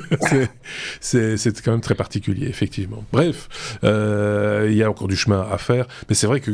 c'est 1.00 1.62
quand 1.62 1.72
même 1.72 1.80
très 1.80 1.94
particulier, 1.94 2.46
effectivement. 2.46 3.04
Bref, 3.12 3.78
euh, 3.84 4.68
il 4.70 4.76
y 4.76 4.82
a 4.82 4.90
encore 4.90 5.08
du 5.08 5.16
chemin 5.16 5.46
à 5.50 5.58
faire, 5.58 5.86
mais 6.08 6.14
c'est 6.14 6.26
vrai 6.26 6.40
que 6.40 6.52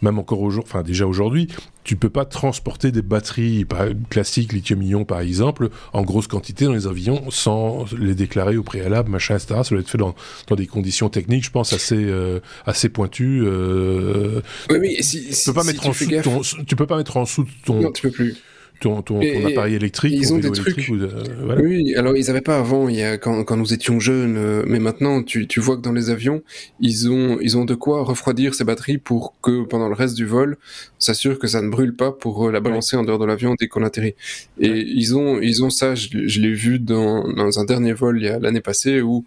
même 0.00 0.18
encore 0.18 0.40
aujourd'hui, 0.40 0.70
enfin 0.70 0.82
déjà 0.82 1.06
aujourd'hui, 1.06 1.48
tu 1.84 1.96
peux 1.96 2.10
pas 2.10 2.24
transporter 2.24 2.92
des 2.92 3.02
batteries 3.02 3.66
classiques 4.08 4.52
lithium-ion 4.52 5.04
par 5.04 5.20
exemple 5.20 5.70
en 5.92 6.02
grosse 6.02 6.28
quantité 6.28 6.64
dans 6.64 6.72
les 6.72 6.86
avions 6.86 7.30
sans 7.30 7.86
les 7.98 8.14
déclarer 8.14 8.56
au 8.56 8.62
préalable, 8.62 9.10
machin, 9.10 9.34
etc. 9.34 9.60
Ça 9.64 9.70
doit 9.70 9.80
être 9.80 9.90
fait 9.90 9.98
dans, 9.98 10.14
dans 10.46 10.56
des 10.56 10.66
conditions 10.66 11.08
techniques, 11.08 11.44
je 11.44 11.50
pense 11.50 11.72
assez 11.72 11.96
euh, 11.96 12.40
assez 12.66 12.88
pointues. 12.88 13.42
Euh... 13.44 14.40
Oui, 14.70 14.78
mais 14.80 15.02
si, 15.02 15.30
tu 15.30 15.44
peux 15.46 15.54
pas 15.54 15.64
mettre 15.64 15.86
en 15.86 15.90
dessous 15.90 16.64
tu 16.66 16.76
peux 16.76 16.86
pas 16.86 16.96
mettre 16.96 17.16
en 17.16 17.24
dessous 17.24 17.46
ton. 17.64 17.80
Non, 17.80 17.92
tu 17.92 18.02
peux 18.02 18.10
plus 18.10 18.36
ton, 18.80 18.98
appareil 18.98 19.74
électrique. 19.74 20.14
Ils 20.16 20.32
ont 20.32 20.38
des 20.38 20.50
trucs. 20.50 20.90
Euh, 20.90 21.60
oui, 21.62 21.94
alors 21.94 22.16
ils 22.16 22.26
n'avaient 22.26 22.40
pas 22.40 22.58
avant, 22.58 22.88
il 22.88 22.96
y 22.96 23.02
a, 23.02 23.16
quand, 23.18 23.44
quand 23.44 23.56
nous 23.56 23.72
étions 23.72 24.00
jeunes, 24.00 24.36
euh, 24.36 24.64
mais 24.66 24.78
maintenant 24.78 25.22
tu, 25.22 25.46
tu 25.46 25.60
vois 25.60 25.76
que 25.76 25.82
dans 25.82 25.92
les 25.92 26.10
avions, 26.10 26.42
ils 26.80 27.10
ont, 27.10 27.38
ils 27.40 27.56
ont 27.56 27.64
de 27.64 27.74
quoi 27.74 28.02
refroidir 28.02 28.54
ces 28.54 28.64
batteries 28.64 28.98
pour 28.98 29.34
que 29.40 29.64
pendant 29.64 29.88
le 29.88 29.94
reste 29.94 30.16
du 30.16 30.26
vol, 30.26 30.56
s'assure 30.98 31.38
que 31.38 31.46
ça 31.46 31.62
ne 31.62 31.68
brûle 31.68 31.94
pas 31.94 32.12
pour 32.12 32.48
euh, 32.48 32.52
la 32.52 32.60
balancer 32.60 32.96
en 32.96 33.04
dehors 33.04 33.18
de 33.18 33.26
l'avion 33.26 33.54
dès 33.58 33.68
qu'on 33.68 33.84
atterrit. 33.84 34.14
Et 34.58 34.84
ils 34.86 35.16
ont, 35.16 35.40
ils 35.40 35.62
ont 35.64 35.70
ça, 35.70 35.94
je, 35.94 36.40
l'ai 36.40 36.52
vu 36.52 36.78
dans, 36.78 37.28
dans 37.32 37.60
un 37.60 37.64
dernier 37.64 37.92
vol 37.92 38.18
l'année 38.18 38.60
passée 38.60 39.00
où 39.00 39.24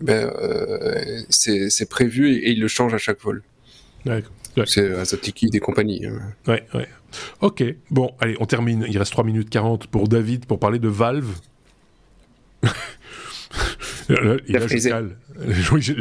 ben, 0.00 0.30
euh, 0.40 1.22
c'est 1.28 1.88
prévu 1.88 2.32
et, 2.32 2.50
ils 2.52 2.60
le 2.60 2.68
changent 2.68 2.94
à 2.94 2.98
chaque 2.98 3.20
vol. 3.20 3.42
C'est 4.66 4.92
Azotiki 4.92 5.50
des 5.50 5.60
compagnies. 5.60 6.06
Hein. 6.06 6.18
Ouais, 6.46 6.64
ouais. 6.74 6.88
Ok, 7.40 7.64
bon, 7.90 8.12
allez, 8.20 8.36
on 8.40 8.46
termine. 8.46 8.84
Il 8.88 8.98
reste 8.98 9.12
3 9.12 9.24
minutes 9.24 9.50
40 9.50 9.86
pour 9.86 10.08
David 10.08 10.46
pour 10.46 10.58
parler 10.58 10.78
de 10.78 10.88
Valve. 10.88 11.34
là, 14.08 14.36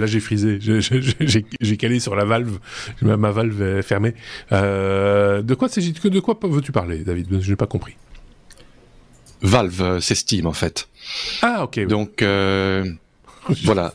j'ai 0.06 0.20
frisé. 0.20 0.60
J'ai 0.60 1.78
calé 1.78 2.00
sur 2.00 2.16
la 2.16 2.26
valve. 2.26 2.60
Ma, 3.02 3.32
valve 3.32 3.62
est 3.62 3.82
fermée. 3.82 4.14
Euh, 4.52 5.42
de 5.42 5.54
quoi 5.54 5.70
s'agit 5.70 5.94
De 5.94 6.20
quoi 6.20 6.38
veux-tu 6.42 6.72
parler, 6.72 7.00
David? 7.00 7.42
Je 7.42 7.50
n'ai 7.50 7.56
pas 7.56 7.68
compris. 7.68 7.96
Valve, 9.42 9.82
euh, 9.82 10.00
c'est 10.00 10.16
Steam 10.16 10.48
en 10.48 10.54
fait. 10.54 10.90
Ah, 11.44 11.64
ok. 11.64 11.86
Donc, 11.86 12.22
euh, 12.22 12.86
voilà. 13.64 13.94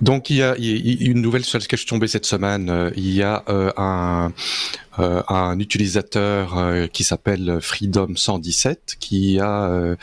Donc 0.00 0.30
il 0.30 0.36
y 0.36 0.42
a, 0.42 0.54
une 0.56 1.20
nouvelle 1.20 1.44
sur 1.44 1.58
laquelle 1.58 1.78
je 1.78 1.86
suis 1.86 2.08
cette 2.08 2.26
semaine. 2.26 2.70
Euh, 2.70 2.90
il 2.96 3.10
y 3.12 3.22
a 3.22 3.42
euh, 3.48 3.72
un, 3.76 4.32
euh, 4.98 5.22
un 5.28 5.58
utilisateur 5.60 6.58
euh, 6.58 6.86
qui 6.88 7.04
s'appelle 7.04 7.58
Freedom 7.60 8.14
117 8.16 8.96
qui 8.98 9.38
a 9.38 9.96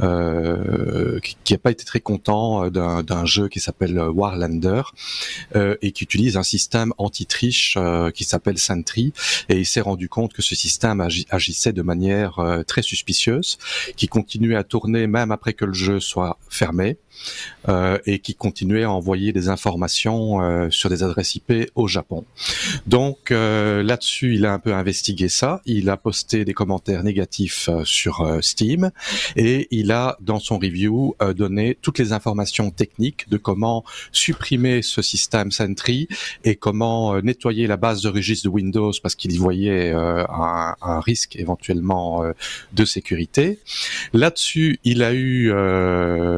euh, 0.00 1.20
qui 1.44 1.54
a 1.54 1.58
pas 1.58 1.70
été 1.70 1.84
très 1.84 2.00
content 2.00 2.70
d'un 2.70 3.24
jeu 3.26 3.48
qui 3.48 3.60
s'appelle 3.60 3.98
Warlander 3.98 4.82
et 5.54 5.92
qui 5.92 6.04
utilise 6.04 6.36
un 6.36 6.42
système 6.42 6.92
anti-triche 6.98 7.76
qui 8.14 8.24
s'appelle 8.24 8.58
Sentry 8.58 9.12
et 9.48 9.58
il 9.58 9.66
s'est 9.66 9.80
rendu 9.80 10.08
compte 10.08 10.32
que 10.32 10.42
ce 10.42 10.54
système 10.54 11.00
agissait 11.30 11.72
de 11.72 11.82
manière 11.82 12.62
très 12.66 12.82
suspicieuse, 12.82 13.58
qui 13.96 14.08
continuait 14.08 14.56
à 14.56 14.64
tourner 14.64 15.06
même 15.06 15.30
après 15.30 15.52
que 15.52 15.64
le 15.64 15.74
jeu 15.74 16.00
soit 16.00 16.38
fermé. 16.48 16.96
Et 18.06 18.20
qui 18.20 18.36
continuait 18.36 18.84
à 18.84 18.92
envoyer 18.92 19.32
des 19.32 19.48
informations 19.48 20.70
sur 20.70 20.88
des 20.88 21.02
adresses 21.02 21.34
IP 21.34 21.68
au 21.74 21.88
Japon. 21.88 22.24
Donc 22.86 23.30
là-dessus, 23.30 24.37
il 24.38 24.46
a 24.46 24.52
un 24.52 24.60
peu 24.60 24.72
investigué 24.72 25.28
ça, 25.28 25.60
il 25.66 25.90
a 25.90 25.96
posté 25.96 26.44
des 26.44 26.54
commentaires 26.54 27.02
négatifs 27.02 27.68
euh, 27.68 27.82
sur 27.84 28.20
euh, 28.20 28.40
Steam 28.40 28.92
et 29.34 29.66
il 29.72 29.90
a 29.90 30.16
dans 30.20 30.38
son 30.38 30.58
review 30.58 31.16
euh, 31.20 31.34
donné 31.34 31.76
toutes 31.82 31.98
les 31.98 32.12
informations 32.12 32.70
techniques 32.70 33.28
de 33.28 33.36
comment 33.36 33.84
supprimer 34.12 34.82
ce 34.82 35.02
système 35.02 35.50
Sentry 35.50 36.06
et 36.44 36.54
comment 36.54 37.20
nettoyer 37.20 37.66
la 37.66 37.76
base 37.76 38.00
de 38.02 38.08
registre 38.08 38.44
de 38.44 38.50
Windows 38.50 38.92
parce 39.02 39.16
qu'il 39.16 39.32
y 39.32 39.38
voyait 39.38 39.92
un, 39.92 41.00
risque 41.00 41.36
éventuellement 41.36 42.22
de 42.72 42.84
sécurité. 42.84 43.58
Là-dessus, 44.12 44.78
il 44.84 45.02
a 45.02 45.14
eu, 45.14 45.52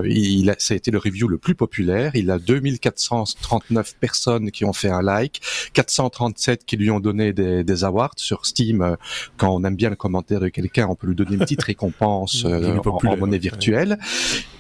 il 0.07 0.51
a, 0.51 0.55
ça 0.59 0.75
a 0.75 0.77
été 0.77 0.91
le 0.91 0.99
review 0.99 1.29
le 1.29 1.39
plus 1.39 1.55
populaire. 1.55 2.13
Il 2.15 2.31
a 2.31 2.39
2439 2.39 3.97
personnes 3.99 4.51
qui 4.51 4.65
ont 4.65 4.73
fait 4.73 4.91
un 4.91 5.03
like, 5.03 5.41
437 5.73 6.65
qui 6.65 6.77
lui 6.77 6.91
ont 6.91 7.01
donné 7.01 7.33
des, 7.33 7.65
des 7.65 7.85
sur 8.17 8.47
Steam. 8.47 8.83
Euh, 8.83 8.97
quand 9.37 9.55
on 9.55 9.65
aime 9.65 9.77
bien 9.77 9.91
le 9.91 9.97
commentaire 9.97 10.41
de 10.41 10.49
quelqu'un, 10.49 10.87
on 10.89 10.95
peut 10.95 11.07
lui 11.07 11.15
donner 11.15 11.33
une 11.33 11.39
petite 11.39 11.63
récompense 11.71 12.45
euh, 12.45 12.79
en, 12.85 13.17
monnaie 13.17 13.39
virtuelle. 13.39 13.99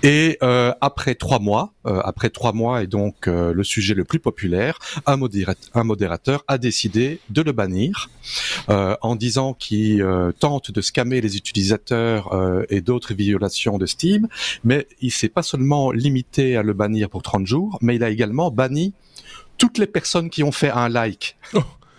Et 0.02 0.38
euh, 0.42 0.72
après 0.80 1.14
trois 1.14 1.38
mois, 1.38 1.72
euh, 1.86 2.00
après 2.04 2.30
trois 2.30 2.52
mois 2.52 2.82
et 2.82 2.86
donc 2.86 3.26
le 3.26 3.64
sujet 3.64 3.94
le 3.94 4.04
plus 4.04 4.18
populaire, 4.18 4.78
un, 5.06 5.16
modérateur, 5.16 5.70
un 5.74 5.84
modérateur 5.84 6.44
a 6.48 6.58
décidé 6.58 7.20
de 7.28 7.42
le 7.42 7.52
bannir 7.52 8.10
en 8.68 9.16
disant 9.16 9.54
qu'il 9.54 10.04
tente 10.38 10.70
de 10.70 10.80
scammer 10.80 11.20
les 11.20 11.36
utilisateurs 11.36 12.30
et 12.70 12.80
d'autres 12.80 13.14
violations 13.14 13.78
de 13.78 13.86
Steam, 13.86 14.28
mais 14.64 14.86
il 15.00 15.10
s'est 15.10 15.28
pas 15.28 15.42
seulement 15.42 15.90
limité 15.90 16.56
à 16.56 16.62
le 16.62 16.72
bannir 16.72 17.10
pour 17.10 17.22
30 17.22 17.46
jours, 17.46 17.78
mais 17.82 17.96
il 17.96 18.04
a 18.04 18.10
également 18.10 18.50
banni 18.50 18.94
toutes 19.58 19.78
les 19.78 19.86
personnes 19.86 20.30
qui 20.30 20.42
ont 20.42 20.52
fait 20.52 20.70
un 20.70 20.88
like. 20.88 21.36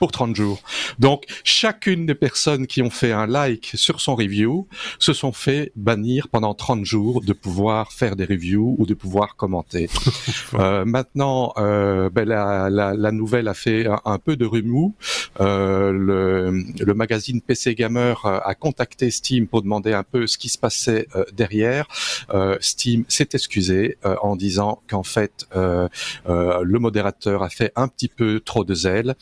Pour 0.01 0.11
30 0.11 0.35
jours. 0.35 0.59
Donc, 0.97 1.25
chacune 1.43 2.07
des 2.07 2.15
personnes 2.15 2.65
qui 2.65 2.81
ont 2.81 2.89
fait 2.89 3.11
un 3.11 3.27
like 3.27 3.71
sur 3.75 4.01
son 4.01 4.15
review 4.15 4.67
se 4.97 5.13
sont 5.13 5.31
fait 5.31 5.71
bannir 5.75 6.27
pendant 6.27 6.55
30 6.55 6.83
jours 6.85 7.21
de 7.21 7.33
pouvoir 7.33 7.91
faire 7.91 8.15
des 8.15 8.25
reviews 8.25 8.75
ou 8.79 8.87
de 8.87 8.95
pouvoir 8.95 9.35
commenter. 9.35 9.89
euh, 10.55 10.85
maintenant, 10.85 11.53
euh, 11.57 12.09
ben, 12.09 12.27
la, 12.27 12.71
la, 12.71 12.95
la, 12.95 13.11
nouvelle 13.11 13.47
a 13.47 13.53
fait 13.53 13.87
un, 14.05 14.17
peu 14.17 14.35
de 14.35 14.45
remous. 14.47 14.95
Euh, 15.39 15.91
le, 15.91 16.63
le, 16.83 16.93
magazine 16.95 17.39
PC 17.39 17.75
Gamer 17.75 18.25
a 18.25 18.55
contacté 18.55 19.11
Steam 19.11 19.47
pour 19.47 19.61
demander 19.61 19.93
un 19.93 20.03
peu 20.03 20.25
ce 20.25 20.39
qui 20.39 20.49
se 20.49 20.57
passait 20.57 21.07
euh, 21.15 21.25
derrière. 21.33 21.87
Euh, 22.33 22.57
Steam 22.61 23.05
s'est 23.07 23.29
excusé 23.33 23.97
euh, 24.05 24.15
en 24.21 24.35
disant 24.35 24.81
qu'en 24.89 25.03
fait, 25.03 25.45
le 25.53 26.79
modérateur 26.79 27.43
a 27.43 27.49
fait 27.49 27.71
un 27.75 27.87
petit 27.87 28.07
peu 28.07 28.39
trop 28.39 28.63
de 28.63 28.73
zèle 28.73 29.15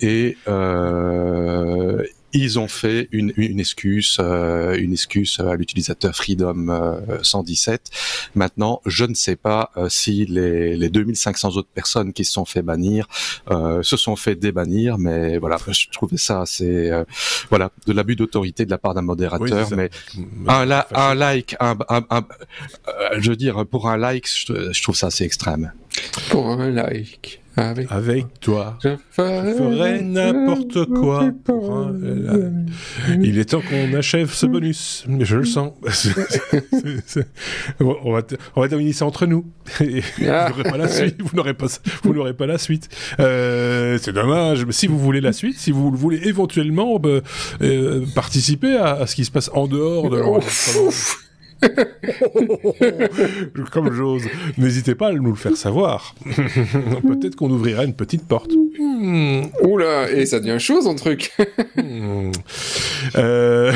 et 0.00 0.08
et 0.10 0.36
euh, 0.48 2.02
ils 2.32 2.58
ont 2.58 2.68
fait 2.68 3.08
une, 3.12 3.32
une 3.36 3.60
excuse, 3.60 4.16
euh, 4.20 4.76
une 4.76 4.92
excuse 4.92 5.38
à 5.40 5.54
l'utilisateur 5.54 6.14
Freedom 6.14 6.66
117. 7.22 7.72
Euh, 7.80 8.30
Maintenant, 8.34 8.80
je 8.86 9.04
ne 9.04 9.14
sais 9.14 9.36
pas 9.36 9.70
euh, 9.76 9.88
si 9.88 10.26
les, 10.26 10.76
les 10.76 10.88
2500 10.88 11.56
autres 11.56 11.68
personnes 11.72 12.12
qui 12.12 12.24
se 12.24 12.32
sont 12.32 12.44
fait 12.44 12.62
bannir 12.62 13.06
euh, 13.50 13.82
se 13.82 13.96
sont 13.96 14.16
fait 14.16 14.34
débannir, 14.34 14.98
mais 14.98 15.38
voilà, 15.38 15.58
je 15.68 15.88
trouvais 15.92 16.16
ça 16.16 16.42
assez, 16.42 16.90
voilà, 17.50 17.70
de 17.86 17.92
l'abus 17.92 18.16
d'autorité 18.16 18.64
de 18.64 18.70
la 18.70 18.78
part 18.78 18.94
d'un 18.94 19.02
modérateur. 19.02 19.68
mais 19.76 19.90
un, 20.48 20.68
un 20.94 21.14
like, 21.14 21.56
un, 21.60 21.76
un, 21.88 22.26
je 23.18 23.30
veux 23.30 23.36
dire, 23.36 23.66
pour 23.66 23.88
un 23.88 23.96
like, 23.96 24.28
je 24.28 24.82
trouve 24.82 24.96
ça 24.96 25.08
assez 25.08 25.24
extrême. 25.24 25.72
Pour 26.30 26.48
un 26.48 26.70
like. 26.70 27.40
Avec, 27.56 28.40
toi. 28.40 28.78
Je 28.82 28.90
ferai, 29.10 30.02
n'importe 30.02 30.86
quoi. 30.86 31.30
Il 33.20 33.38
est 33.38 33.50
temps 33.50 33.60
qu'on 33.60 33.94
achève 33.94 34.32
ce 34.32 34.46
bonus. 34.46 35.04
Mais 35.08 35.24
je 35.24 35.36
le 35.36 35.44
sens. 35.44 35.72
on, 37.80 38.12
va 38.12 38.22
on 38.56 38.60
va 38.60 38.68
terminer 38.68 38.92
ça 38.92 39.06
entre 39.06 39.26
nous. 39.26 39.44
Ah. 40.28 40.50
vous 40.52 40.62
n'aurez 40.62 40.70
pas 40.70 40.76
la 40.76 40.88
suite. 40.88 41.16
Vous 41.20 41.36
n'aurez 41.36 41.54
pas, 41.54 41.66
vous 42.02 42.14
n'aurez 42.14 42.34
pas 42.34 42.46
la 42.46 42.58
suite. 42.58 42.88
Euh, 43.18 43.98
c'est 44.00 44.12
dommage. 44.12 44.64
Mais 44.64 44.72
si 44.72 44.86
vous 44.86 44.98
voulez 44.98 45.20
la 45.20 45.32
suite, 45.32 45.58
si 45.58 45.70
vous 45.70 45.90
voulez 45.90 46.20
éventuellement 46.28 46.98
bah, 46.98 47.20
euh, 47.62 48.04
participer 48.14 48.76
à, 48.76 49.06
ce 49.06 49.14
qui 49.14 49.24
se 49.24 49.30
passe 49.30 49.50
en 49.54 49.66
dehors 49.66 50.10
de 50.10 50.18
l'enregistrement 50.18 50.90
Comme 53.72 53.92
j'ose. 53.92 54.24
N'hésitez 54.58 54.94
pas 54.94 55.08
à 55.08 55.12
nous 55.12 55.30
le 55.30 55.36
faire 55.36 55.56
savoir. 55.56 56.14
Peut-être 56.24 57.36
qu'on 57.36 57.50
ouvrira 57.50 57.84
une 57.84 57.94
petite 57.94 58.26
porte. 58.26 58.52
Hmm. 58.78 59.42
Oula, 59.62 60.10
et 60.10 60.26
ça 60.26 60.40
devient 60.40 60.58
chaud 60.58 60.82
son 60.82 60.94
truc. 60.94 61.32
Hmm. 61.76 62.30
euh... 63.16 63.72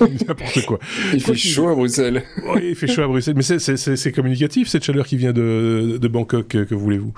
N'importe 0.00 0.64
quoi. 0.66 0.78
Il 1.12 1.22
fait 1.22 1.34
chaud 1.34 1.68
à 1.68 1.74
Bruxelles. 1.74 2.22
Oui, 2.46 2.68
il 2.70 2.74
fait 2.74 2.86
chaud 2.86 3.02
à 3.02 3.06
Bruxelles. 3.06 3.34
Mais 3.36 3.42
c'est 3.42 4.12
communicatif, 4.12 4.68
cette 4.68 4.84
chaleur 4.84 5.06
qui 5.06 5.16
vient 5.16 5.32
de, 5.32 5.98
de 6.00 6.08
Bangkok, 6.08 6.48
que 6.48 6.74
voulez-vous. 6.74 7.12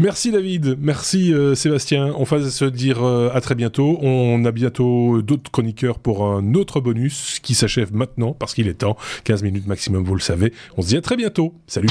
Merci 0.00 0.30
David, 0.30 0.76
merci 0.80 1.32
euh, 1.32 1.54
Sébastien. 1.54 2.12
On 2.16 2.24
va 2.24 2.50
se 2.50 2.64
dire 2.64 3.02
euh, 3.02 3.30
à 3.32 3.40
très 3.40 3.54
bientôt. 3.54 3.98
On 4.02 4.44
a 4.44 4.52
bientôt 4.52 5.22
d'autres 5.22 5.50
chroniqueurs 5.50 5.98
pour 5.98 6.26
un 6.26 6.54
autre 6.54 6.80
bonus 6.80 7.40
qui 7.42 7.54
s'achève 7.54 7.94
maintenant 7.94 8.32
parce 8.32 8.54
qu'il 8.54 8.68
est 8.68 8.74
temps. 8.74 8.96
15 9.28 9.42
minutes 9.42 9.66
maximum, 9.66 10.04
vous 10.04 10.14
le 10.14 10.22
savez. 10.22 10.54
On 10.78 10.82
se 10.82 10.88
dit 10.88 10.96
à 10.96 11.02
très 11.02 11.14
bientôt. 11.14 11.52
Salut. 11.66 11.88